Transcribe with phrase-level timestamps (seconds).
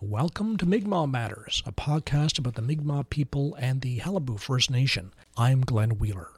[0.00, 5.12] Welcome to Mi'kmaq Matters, a podcast about the Mi'kmaq people and the Qalipu First Nation.
[5.36, 6.28] I'm Glenn Wheeler.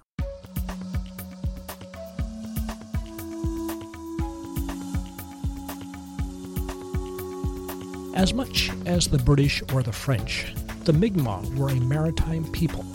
[8.16, 10.54] As much as the British or the French,
[10.84, 12.86] the Mi'kmaq were a maritime people.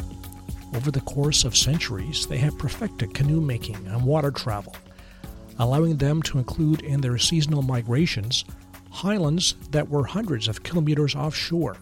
[0.74, 4.76] Over the course of centuries, they have perfected canoe making and water travel,
[5.60, 8.46] allowing them to include in their seasonal migrations
[8.96, 11.78] highlands that were hundreds of kilometers offshore.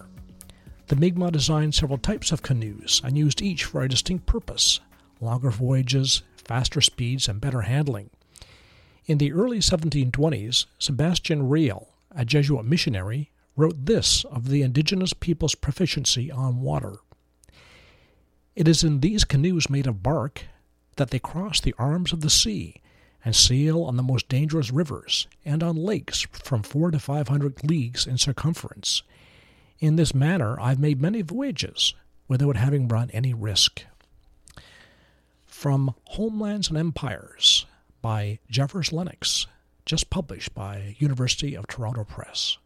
[0.87, 4.79] The Mi'kmaq designed several types of canoes and used each for a distinct purpose
[5.21, 8.09] longer voyages, faster speeds, and better handling.
[9.05, 15.55] In the early 1720s, Sebastian Rale, a Jesuit missionary, wrote this of the indigenous people's
[15.55, 16.95] proficiency on water.
[18.55, 20.45] It is in these canoes made of bark
[20.97, 22.81] that they cross the arms of the sea
[23.25, 27.63] and sail on the most dangerous rivers and on lakes from four to five hundred
[27.63, 29.03] leagues in circumference.
[29.79, 31.93] In this manner, I've made many voyages
[32.27, 33.83] without having run any risk.
[35.45, 37.65] From Homelands and Empires
[38.01, 39.47] by Jeffers Lennox,
[39.85, 42.57] just published by University of Toronto Press.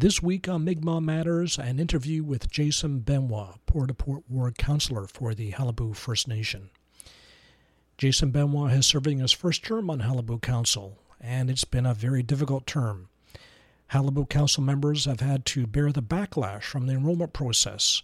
[0.00, 5.06] This week on Mi'kmaq Matters, an interview with Jason Benoit, Port au Port Ward Councillor
[5.06, 6.70] for the Qalipu First Nation.
[7.98, 12.22] Jason Benoit is serving his first term on Qalipu Council, and it's been a very
[12.22, 13.10] difficult term.
[13.92, 18.02] Qalipu Council members have had to bear the backlash from the enrollment process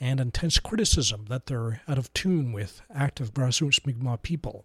[0.00, 4.64] and intense criticism that they're out of tune with active grassroots Mi'kmaq people.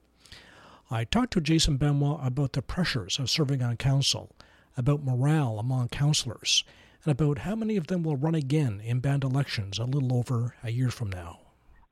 [0.89, 4.31] I talked to Jason Benoit about the pressures of serving on council
[4.77, 6.63] about morale among councillors,
[7.03, 10.55] and about how many of them will run again in band elections a little over
[10.63, 11.39] a year from now.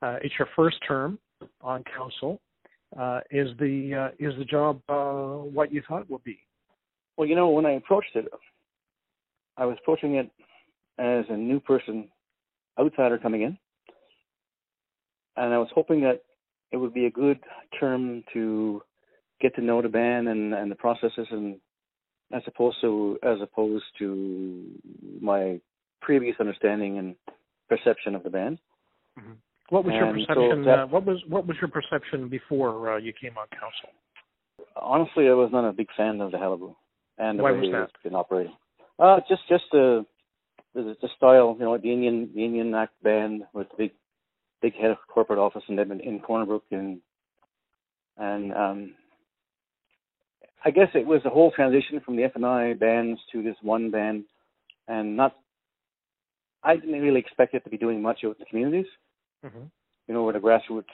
[0.00, 1.18] Uh, it's your first term
[1.60, 2.40] on council.
[2.98, 6.38] Uh, is the uh, is the job uh, what you thought it would be?
[7.16, 8.26] Well, you know, when I approached it,
[9.56, 10.30] I was approaching it
[10.98, 12.08] as a new person,
[12.78, 13.58] outsider coming in,
[15.36, 16.22] and I was hoping that
[16.70, 17.38] it would be a good
[17.78, 18.82] term to
[19.40, 21.58] get to know the band and, and the processes and
[22.32, 24.64] as opposed to as opposed to
[25.20, 25.60] my
[26.00, 27.14] previous understanding and
[27.68, 28.58] perception of the band.
[29.18, 29.32] Mm-hmm.
[29.70, 30.64] What was and your perception?
[30.64, 33.90] So that, uh, what was what was your perception before uh, you came on council?
[34.76, 36.74] Honestly, I was not a big fan of the Qalipu
[37.18, 37.82] and the Why way was that?
[37.84, 38.54] it's been operating.
[38.98, 40.04] Uh, just just the,
[40.74, 43.92] the the style, you know, the Indian the Indian act band with the big
[44.60, 47.00] big head of corporate office in in Corner Brook and
[48.16, 48.94] and um
[50.64, 54.24] I guess it was a whole transition from the FNI bands to this one band,
[54.88, 55.36] and not.
[56.62, 58.86] I didn't really expect it to be doing much with the communities.
[59.44, 59.64] Mm-hmm.
[60.06, 60.84] You know where the grassroots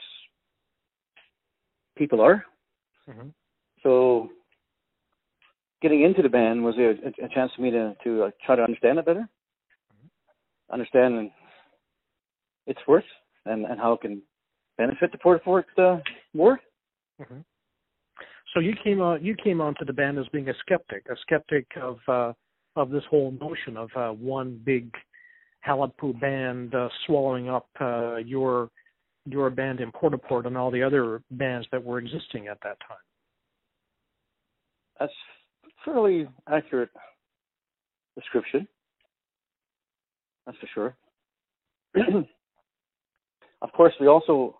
[1.95, 2.43] people are.
[3.07, 3.29] Mm-hmm.
[3.83, 4.29] So,
[5.81, 6.91] getting into the band was a,
[7.23, 10.73] a chance for me to to uh, try to understand it better, mm-hmm.
[10.73, 11.29] understand
[12.65, 13.03] its worth
[13.45, 14.23] and and how it can
[14.77, 15.97] benefit the Port Fort uh,
[16.33, 16.59] more.
[17.21, 17.41] Mm-hmm.
[18.53, 21.67] So you came on you came onto the band as being a skeptic, a skeptic
[21.81, 22.33] of uh,
[22.75, 24.91] of this whole notion of uh, one big
[25.67, 28.69] Qalipu band uh, swallowing up uh, your
[29.25, 32.77] your band in Port Port and all the other bands that were existing at that
[32.87, 32.97] time.
[34.99, 35.13] That's
[35.85, 36.89] fairly accurate
[38.15, 38.67] description.
[40.45, 40.95] That's for sure.
[43.61, 44.57] of course, we also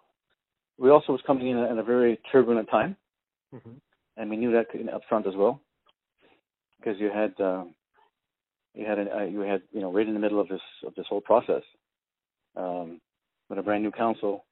[0.78, 2.96] we also was coming in at a very turbulent time.
[3.54, 3.72] Mm-hmm.
[4.18, 5.62] And we knew that up front as well,
[6.78, 7.64] because you had uh,
[8.74, 10.94] you had a, uh, you had you know right in the middle of this of
[10.96, 11.64] this whole process
[12.56, 13.00] um,
[13.50, 14.46] with a brand new council.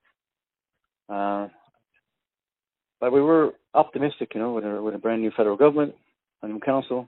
[1.09, 1.47] Uh,
[3.00, 5.94] but we were optimistic, you know, with a with a brand new federal government,
[6.41, 7.07] a new council,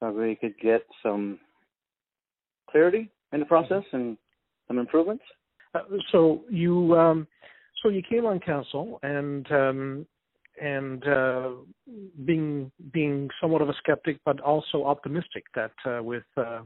[0.00, 1.38] that we could get some
[2.70, 4.16] clarity in the process and
[4.66, 5.24] some improvements.
[5.74, 7.26] Uh, so you um,
[7.82, 10.06] so you came on council, and um,
[10.60, 11.50] and uh,
[12.24, 16.60] being being somewhat of a skeptic, but also optimistic that uh, with uh,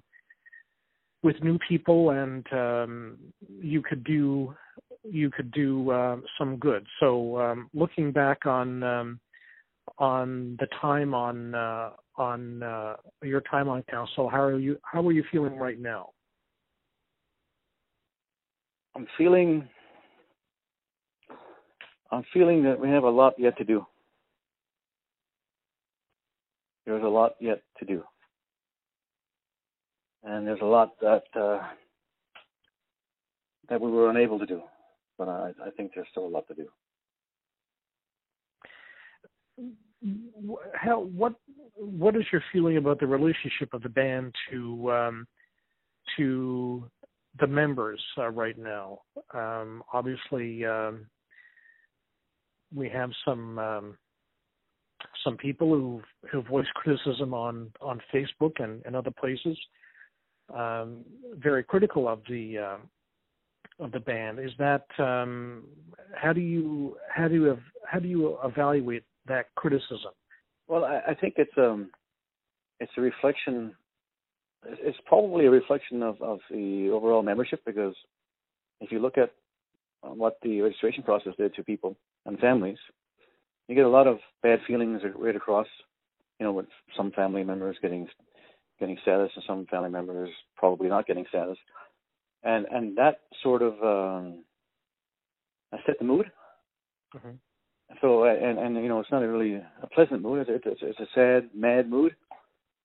[1.22, 3.18] with new people and um,
[3.60, 4.54] you could do
[5.04, 6.86] you could do uh, some good.
[7.00, 9.20] So um, looking back on um,
[9.98, 15.06] on the time on uh, on uh, your time on council, how are you how
[15.06, 16.10] are you feeling right now?
[18.94, 19.68] I'm feeling
[22.10, 23.86] I'm feeling that we have a lot yet to do.
[26.84, 28.02] There's a lot yet to do.
[30.22, 31.60] And there's a lot that uh,
[33.68, 34.62] that we were unable to do.
[35.18, 36.66] But I, I think there's still a lot to do.
[40.74, 41.34] how what
[41.74, 45.26] what is your feeling about the relationship of the band to um,
[46.16, 46.88] to
[47.40, 49.00] the members uh, right now?
[49.34, 51.06] Um, obviously, um,
[52.76, 53.98] we have some um,
[55.24, 59.58] some people who who voice criticism on on Facebook and, and other places,
[60.54, 60.98] um,
[61.38, 64.38] very critical of the uh, of the band.
[64.38, 65.64] Is that um,
[66.14, 67.58] how do you how do you
[67.90, 70.12] how do you evaluate that criticism?
[70.68, 71.90] Well, I, I think it's um
[72.78, 73.74] it's a reflection.
[74.68, 77.94] It's probably a reflection of of the overall membership because
[78.80, 79.32] if you look at
[80.02, 81.96] what the registration process did to people
[82.26, 82.78] and families,
[83.68, 85.66] you get a lot of bad feelings right across.
[86.38, 88.06] You know, with some family members getting
[88.78, 91.56] getting status and some family members probably not getting status,
[92.42, 94.44] and and that sort of um,
[95.72, 96.30] I set the mood.
[97.14, 97.30] Mm-hmm.
[98.00, 100.46] So and and you know it's not a really a pleasant mood.
[100.48, 102.14] It's it's, it's a sad, mad mood.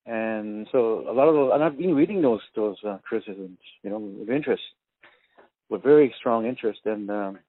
[0.06, 3.90] And so a lot of those, and I've been reading those those uh, criticisms, you
[3.90, 4.64] know, with interest,
[5.70, 7.40] with very strong interest, and um,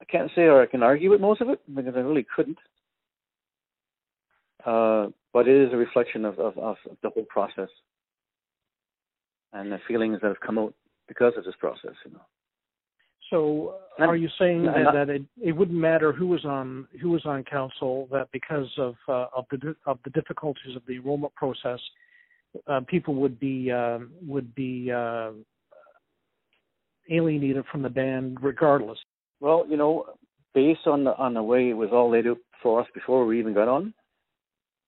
[0.00, 2.58] I can't say or I can argue with most of it because I really couldn't.
[4.64, 7.68] Uh, but it is a reflection of, of, of the whole process
[9.52, 10.74] and the feelings that have come out
[11.08, 12.20] because of this process, you know.
[13.30, 17.10] So, are you saying that, not, that it, it wouldn't matter who was on who
[17.10, 18.06] was on council?
[18.12, 21.80] That because of uh, of the of the difficulties of the enrollment process,
[22.68, 25.32] uh, people would be uh, would be uh,
[27.10, 28.98] alienated from the band regardless.
[29.40, 30.06] Well, you know,
[30.54, 33.38] based on the on the way it was all laid out for us before we
[33.38, 33.92] even got on,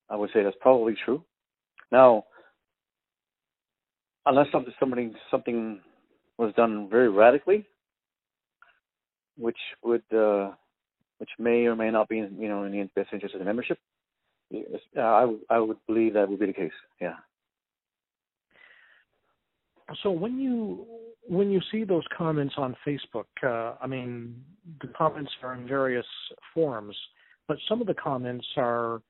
[0.09, 1.23] I would say that's probably true.
[1.91, 2.25] Now,
[4.25, 5.81] unless something something something
[6.37, 7.65] was done very radically,
[9.37, 10.51] which would uh,
[11.19, 13.45] which may or may not be in, you know in the best interest of the
[13.45, 13.77] membership,
[14.53, 16.71] uh, I I would believe that would be the case.
[16.99, 17.15] Yeah.
[20.03, 20.85] So when you
[21.29, 24.43] when you see those comments on Facebook, uh, I mean,
[24.81, 26.05] the comments are in various
[26.53, 26.95] forms,
[27.47, 29.01] but some of the comments are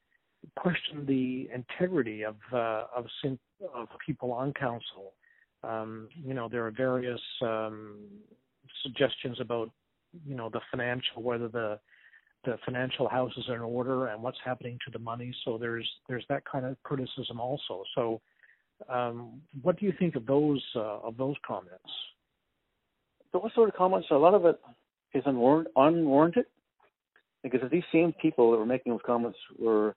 [0.58, 3.06] question the integrity of uh, of
[3.74, 5.14] of people on council.
[5.64, 7.98] Um, you know, there are various um,
[8.84, 9.72] suggestions about
[10.26, 11.80] you know the financial whether the
[12.44, 15.34] the financial houses are in order and what's happening to the money.
[15.46, 17.84] So there's there's that kind of criticism also.
[17.96, 18.22] So
[18.88, 21.92] um, what do you think of those uh, of those comments?
[23.34, 24.60] Those sort of comments, a lot of it
[25.14, 26.46] is unwarrant, unwarranted,
[27.44, 29.96] because if these same people that were making those comments were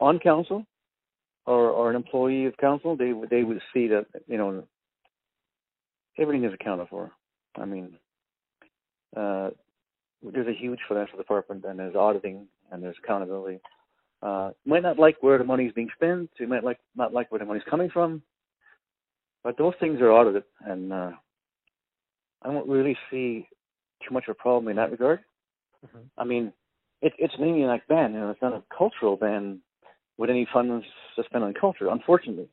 [0.00, 0.64] on council
[1.46, 4.64] or, or an employee of council, they they would see that you know
[6.18, 7.12] everything is accounted for.
[7.56, 7.94] I mean,
[9.16, 9.50] uh,
[10.22, 13.60] there's a huge financial department, and there's auditing, and there's accountability
[14.22, 16.30] uh, might not like where the money is being spent.
[16.38, 18.22] You might like not like where the money is coming from.
[19.44, 21.10] But those things are audited, and uh,
[22.42, 23.46] I don't really see
[24.06, 25.20] too much of a problem in that regard.
[25.86, 26.06] Mm-hmm.
[26.18, 26.52] I mean,
[27.00, 28.12] it, it's an Indian ban.
[28.12, 29.60] You know, it's not a cultural ban
[30.16, 30.84] with any funds
[31.16, 32.48] to spend on culture, unfortunately.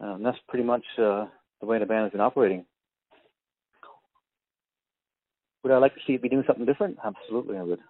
[0.00, 1.26] Um, that's pretty much uh,
[1.60, 2.66] the way the band has been operating.
[5.62, 6.98] Would I like to see it be doing something different?
[7.04, 7.80] Absolutely, I would.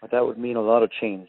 [0.00, 1.28] But that would mean a lot of change.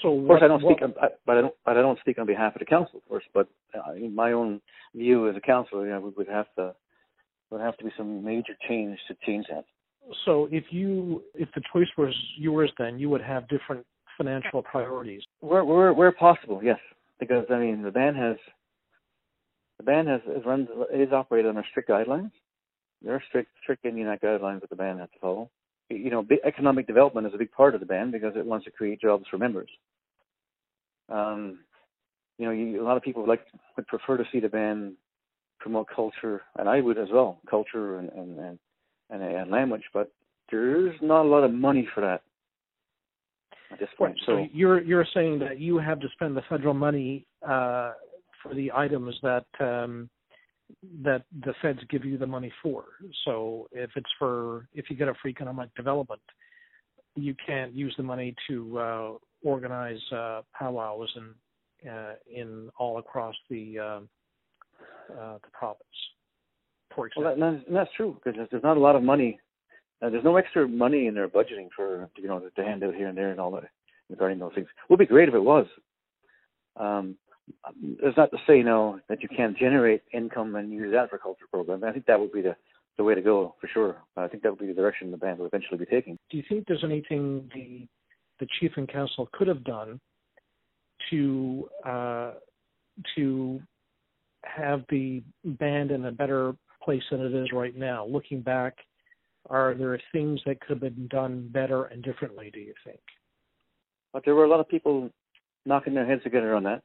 [0.00, 1.98] So of course, what, I don't speak, what, on, but I don't, but I don't
[2.00, 3.24] speak on behalf of the council, of course.
[3.34, 4.60] But uh, in my own
[4.94, 6.74] view as a councillor, you know, we would have to,
[7.50, 9.64] would have to be some major change to change that.
[10.24, 13.84] So if you, if the choice was yours, then you would have different
[14.16, 15.22] financial priorities.
[15.40, 16.78] Where, where, where possible, yes,
[17.18, 18.36] because I mean the band has,
[19.78, 22.30] the band has is runs is operated under strict guidelines.
[23.00, 25.50] There are strict strict Indian guidelines that the band has to follow
[25.92, 28.70] you know, economic development is a big part of the band because it wants to
[28.70, 29.70] create jobs for members.
[31.08, 31.60] Um,
[32.38, 33.44] you know, you, a lot of people would like
[33.76, 34.94] would prefer to see the band
[35.60, 38.58] promote culture, and I would as well, culture and and and,
[39.10, 39.84] and, and language.
[39.92, 40.10] But
[40.50, 42.22] there's not a lot of money for that
[43.70, 44.14] at this point.
[44.14, 44.22] Right.
[44.26, 47.92] So, so you're you're saying that you have to spend the federal money uh,
[48.42, 50.10] for the items that um,
[51.02, 52.84] that the feds give you the money for.
[53.24, 56.20] So if it's for if you get a for economic development,
[57.14, 59.10] you can't use the money to uh,
[59.44, 64.00] organize uh, powwows in uh, in all across the uh,
[65.18, 65.82] uh, the province.
[66.94, 69.38] For example, well, that, that's true because there's not a lot of money.
[70.02, 73.08] Uh, there's no extra money in their budgeting for you know to hand out here
[73.08, 73.64] and there and all that
[74.10, 74.66] regarding those things.
[74.68, 75.66] It would be great if it was.
[76.76, 77.16] Um,
[78.00, 81.46] it's not to say no that you can't generate income and use that for culture
[81.50, 81.82] programs.
[81.84, 82.56] I think that would be the
[82.98, 83.96] the way to go for sure.
[84.16, 86.18] I think that would be the direction the band will eventually be taking.
[86.30, 87.86] Do you think there's anything the
[88.40, 89.98] the chief and council could have done
[91.10, 92.32] to uh,
[93.16, 93.60] to
[94.44, 98.04] have the band in a better place than it is right now?
[98.04, 98.76] Looking back,
[99.48, 102.50] are there things that could have been done better and differently?
[102.52, 103.00] Do you think?
[104.12, 105.10] But there were a lot of people
[105.64, 106.82] knocking their heads together on that,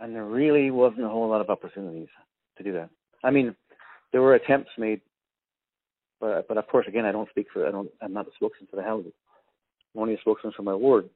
[0.00, 2.08] and there really wasn't a whole lot of opportunities
[2.56, 2.90] to do that.
[3.22, 3.54] I mean,
[4.12, 5.00] there were attempts made,
[6.20, 8.68] but but of course, again, I don't speak for I don't I'm not the spokesman
[8.70, 9.12] for the Qalipu.
[9.94, 11.08] I'm only a spokesman for my ward.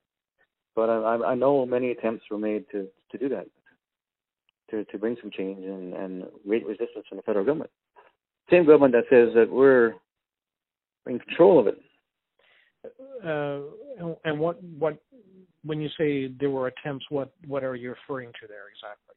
[0.74, 3.46] But I, I know many attempts were made to to do that,
[4.70, 7.70] to to bring some change and and great resistance from the federal government.
[8.50, 9.94] Same government that says that we're
[11.06, 11.80] in control of it.
[13.24, 13.60] Uh,
[14.24, 14.98] and what what
[15.64, 19.14] when you say there were attempts, what what are you referring to there exactly?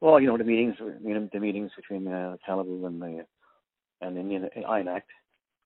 [0.00, 3.26] Well, you know the meetings, you know, the meetings between uh, Qalipu and the
[4.00, 5.02] and the Indian INAC.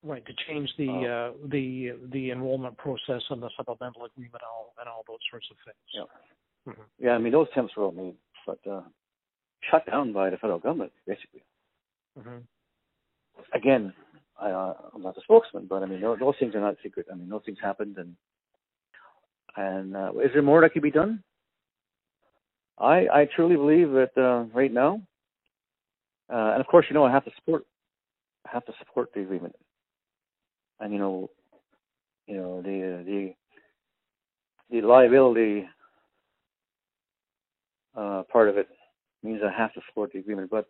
[0.04, 4.50] Right to change the uh, uh, the the enrollment process and the supplemental agreement and
[4.50, 5.76] all and all those sorts of things.
[5.94, 6.82] Yeah, mm-hmm.
[6.98, 7.12] yeah.
[7.12, 8.82] I mean those attempts were all made, but uh,
[9.70, 11.44] shut down by the federal government basically.
[12.18, 12.38] Mm-hmm.
[13.54, 13.94] Again,
[14.40, 17.06] I, uh, I'm not a spokesman, but I mean those, those things are not secret.
[17.12, 18.16] I mean those things happened, and
[19.56, 21.22] and uh, is there more that could be done?
[22.78, 25.02] I I truly believe that uh, right now,
[26.32, 27.64] uh, and of course, you know, I have to support
[28.46, 29.54] I have to support the agreement,
[30.80, 31.30] and you know,
[32.26, 33.34] you know the the
[34.70, 35.66] the liability
[37.96, 38.68] uh, part of it
[39.22, 40.50] means I have to support the agreement.
[40.50, 40.66] But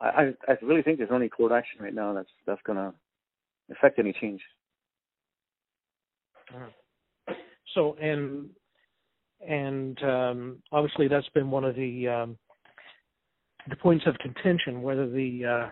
[0.00, 2.92] I, I, I really think there's only court action right now that's that's going to
[3.72, 4.42] affect any change.
[6.54, 6.66] Uh-huh.
[7.76, 8.48] So, and
[9.46, 12.38] and um, obviously that's been one of the um,
[13.68, 15.68] the points of contention whether the uh,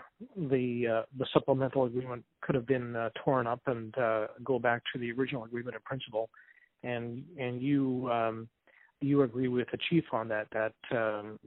[0.50, 4.82] the uh, the supplemental agreement could have been uh, torn up and uh, go back
[4.92, 6.28] to the original agreement in principle,
[6.82, 8.48] and and you um,
[9.00, 11.38] you agree with the chief on that that um,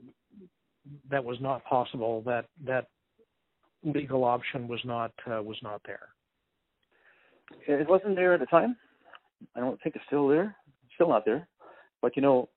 [1.12, 2.88] that was not possible that that
[3.84, 6.10] legal option was not uh, was not there.
[7.68, 8.76] It wasn't there at the time.
[9.56, 10.56] I don't think it's still there.
[10.96, 11.48] still not there.
[12.02, 12.50] But you know,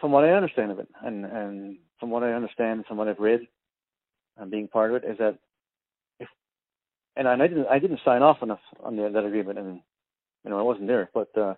[0.00, 3.08] from what I understand of it, and and from what I understand, and from what
[3.08, 3.40] I've read,
[4.36, 5.38] and being part of it, is that
[6.18, 6.28] if
[7.16, 9.80] and I didn't I didn't sign off the, on the, that agreement, and
[10.44, 11.54] you know I wasn't there, but uh,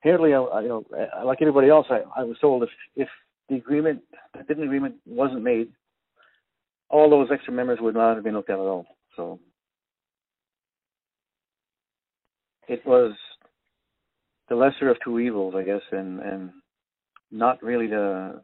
[0.00, 0.84] apparently, I, you know,
[1.24, 3.08] like everybody else, I, I was told if if
[3.48, 4.02] the agreement,
[4.34, 5.68] if the agreement wasn't made,
[6.90, 8.86] all those extra members would not have been looked at at all.
[9.16, 9.38] So
[12.68, 13.12] it was
[14.48, 16.50] the lesser of two evils, I guess, and and
[17.30, 18.42] not really the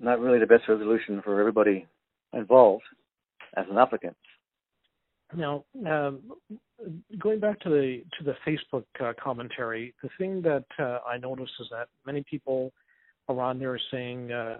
[0.00, 1.86] not really the best resolution for everybody
[2.32, 2.84] involved
[3.56, 4.16] as an applicant.
[5.36, 6.20] Now, um,
[7.18, 11.52] going back to the to the Facebook uh, commentary, the thing that uh, I noticed
[11.60, 12.72] is that many people
[13.28, 14.58] around there are saying uh,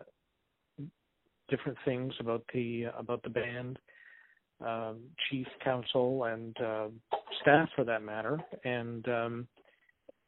[1.48, 3.78] different things about the about the band,
[4.64, 4.98] um,
[5.28, 6.88] chief counsel, and uh,
[7.42, 9.48] staff for that matter, and um,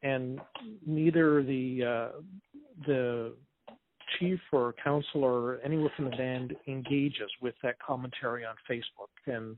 [0.03, 0.41] and
[0.87, 2.21] neither the uh,
[2.87, 3.35] the
[4.19, 9.09] chief or council or anyone from the band engages with that commentary on Facebook.
[9.27, 9.57] And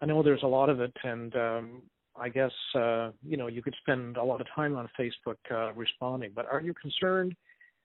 [0.00, 1.82] I know there's a lot of it, and um,
[2.16, 5.72] I guess uh, you know you could spend a lot of time on Facebook uh,
[5.74, 6.32] responding.
[6.34, 7.34] But are you concerned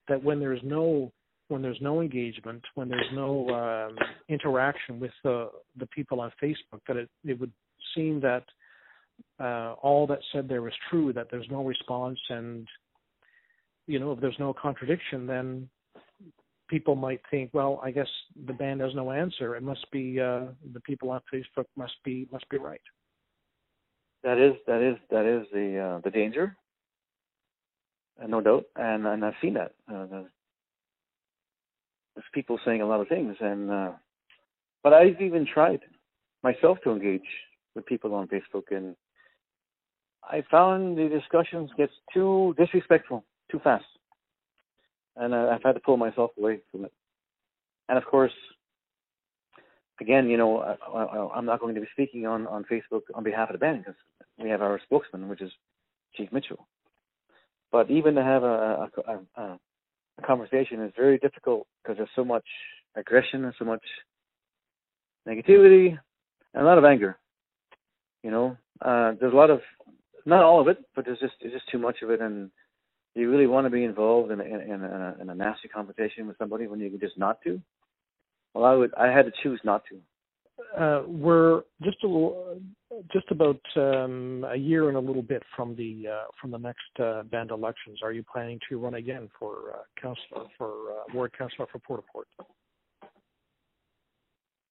[0.07, 1.11] that when there's no
[1.49, 3.97] when there's no engagement, when there's no um,
[4.29, 7.51] interaction with the the people on Facebook, that it it would
[7.95, 8.43] seem that
[9.39, 12.67] uh, all that said there was true, that there's no response, and
[13.85, 15.69] you know if there's no contradiction, then
[16.67, 18.07] people might think, well, I guess
[18.45, 19.55] the band has no answer.
[19.55, 22.81] It must be uh, the people on Facebook must be must be right.
[24.23, 26.55] That is that is that is the uh, the danger,
[28.19, 29.73] and no doubt, and and I've seen that.
[29.89, 30.25] Uh, the,
[32.15, 33.91] there's people saying a lot of things, and uh,
[34.83, 35.81] but I've even tried
[36.43, 37.21] myself to engage
[37.75, 38.95] with people on Facebook, and
[40.29, 43.85] I found the discussions gets too disrespectful too fast,
[45.15, 46.91] and uh, I've had to pull myself away from it.
[47.87, 48.33] And of course,
[50.01, 53.49] again, you know, I, am not going to be speaking on on Facebook on behalf
[53.49, 53.99] of the band because
[54.37, 55.51] we have our spokesman, which is
[56.15, 56.67] Chief Mitchell.
[57.71, 59.59] But even to have a a, a,
[60.17, 62.45] a conversation is very difficult because there's so much
[62.95, 63.83] aggression and so much
[65.27, 65.97] negativity
[66.53, 67.17] and a lot of anger.
[68.23, 69.61] You know, uh, there's a lot of
[70.27, 72.51] not all of it, but there's just there's just too much of it, and
[73.15, 76.37] you really want to be involved in, in, in, a, in a nasty conversation with
[76.37, 77.59] somebody when you can just not to.
[78.53, 79.97] Well, I would I had to choose not to,
[80.77, 82.59] uh, we're just a little,
[83.11, 86.99] just about um, a year and a little bit from the uh, from the next
[86.99, 87.99] uh, band elections.
[88.03, 92.03] Are you planning to run again for uh, councillor for uh, ward councillor for Port
[92.11, 92.27] Port?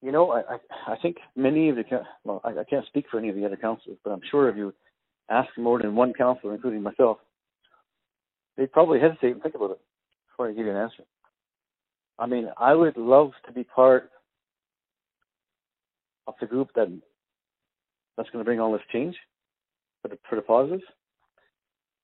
[0.02, 1.84] You know, I, I I think many of the
[2.24, 4.56] well, I, I can't speak for any of the other councillors, but I'm sure if
[4.56, 4.74] you
[5.30, 7.18] ask more than one councillor, including myself,
[8.56, 9.80] they'd probably hesitate and think about it
[10.28, 11.04] before I give you an answer.
[12.18, 14.10] I mean, I would love to be part
[16.26, 16.88] of the group that
[18.16, 19.14] that's going to bring all this change
[20.02, 20.80] for the for the positive,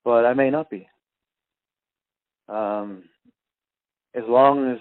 [0.03, 0.87] but I may not be.
[2.47, 3.03] Um,
[4.13, 4.77] as long as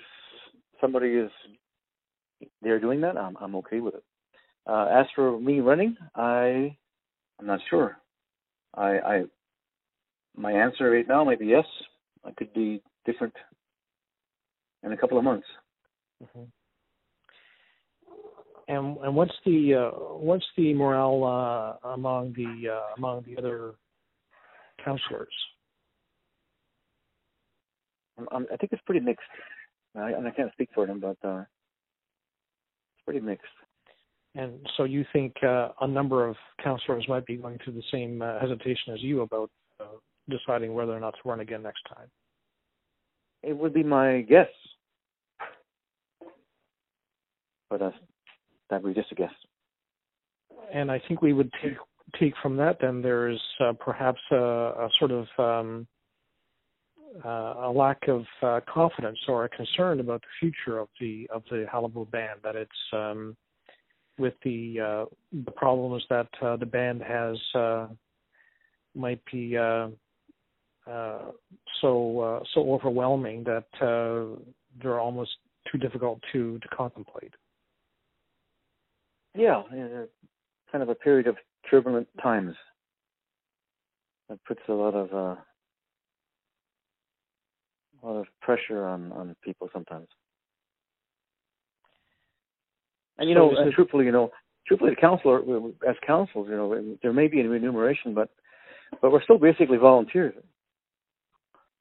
[0.80, 1.30] somebody is
[2.60, 4.04] they're doing that, I'm I'm okay with it.
[4.66, 6.76] Uh, as for me running, I
[7.40, 8.01] I'm not sure.
[8.74, 9.22] I I
[10.36, 11.66] my answer right now might be yes.
[12.24, 13.34] I could be different
[14.82, 15.46] in a couple of months.
[16.22, 16.44] Mm-hmm.
[18.68, 21.24] And and what's the uh, what's the morale
[21.84, 23.74] uh, among the uh, among the other
[24.84, 25.34] counselors?
[28.30, 29.24] I think it's pretty mixed,
[29.96, 33.46] I, and I can't speak for them, but uh, it's pretty mixed.
[34.34, 38.22] And so you think uh, a number of counselors might be going through the same
[38.22, 39.84] uh, hesitation as you about uh,
[40.30, 42.08] deciding whether or not to run again next time?
[43.42, 44.48] It would be my guess,
[47.68, 47.90] but uh,
[48.70, 49.32] that would be just a guess.
[50.72, 51.76] And I think we would take
[52.20, 55.86] take from that then there's uh, perhaps a, a, sort of um,
[57.24, 61.42] uh, a lack of uh, confidence or a concern about the future of the of
[61.50, 63.36] the Qalipu band that it's um,
[64.18, 65.04] with the uh,
[65.44, 67.86] the problems that uh, the band has uh,
[68.94, 69.88] might be uh,
[70.86, 71.30] uh,
[71.80, 74.36] so uh, so overwhelming that uh,
[74.82, 75.30] they're almost
[75.70, 77.34] too difficult to to contemplate.
[79.34, 79.62] Yeah,
[80.70, 81.36] kind of a period of
[81.70, 82.54] turbulent times
[84.28, 85.40] that puts a lot of uh,
[88.02, 90.08] a lot of pressure on on people sometimes.
[93.22, 94.32] And you so know, and truthfully, you know,
[94.66, 95.38] truthfully, the counselor
[95.88, 98.30] as councils, you know, there may be a remuneration, but
[99.00, 100.34] but we're still basically volunteers.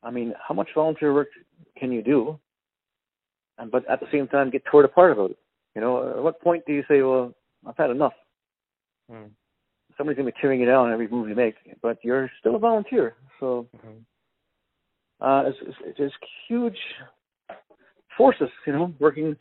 [0.04, 1.30] I mean, how much volunteer work
[1.80, 2.39] can you do?
[3.58, 5.39] And but at the same time, get torn apart about it.
[5.73, 7.34] You know, at what point do you say, "Well,
[7.65, 8.13] I've had enough"?
[9.10, 9.30] Hmm.
[9.97, 13.15] Somebody's gonna be tearing you down every move you make, but you're still a volunteer.
[13.39, 15.25] So mm-hmm.
[15.25, 16.15] uh, it's, it's, it's
[16.47, 16.77] huge
[18.15, 19.36] forces, you know, working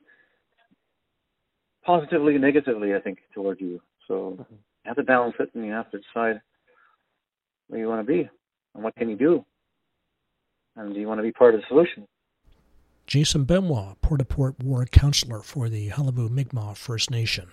[1.84, 3.80] positively and negatively, I think, toward you.
[4.06, 4.42] So mm-hmm.
[4.52, 6.40] you have to balance it, and you have to decide
[7.68, 8.28] where you want to be
[8.74, 9.44] and what can you do,
[10.76, 12.06] and do you want to be part of the solution.
[13.06, 17.48] Jason Benoit, Port au Port War Councillor for the Qalipu Mi'kmaq First Nation.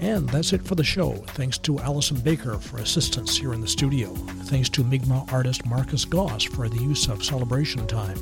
[0.00, 1.12] And that's it for the show.
[1.12, 4.14] Thanks to Allison Baker for assistance here in the studio.
[4.46, 8.16] Thanks to Mi'kmaq artist Marcus Goss for the use of celebration time.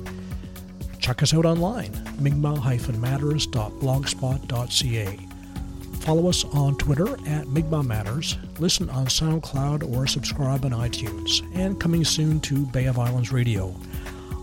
[0.98, 5.18] Check us out online, mi'kmaq-matters.blogspot.ca.
[6.00, 11.78] Follow us on Twitter at Mi'kmaq Matters, listen on SoundCloud or subscribe on iTunes, and
[11.78, 13.72] coming soon to Bay of Islands Radio.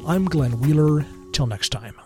[0.08, 1.06] I'm Glenn Wheeler.
[1.34, 2.05] Till next time.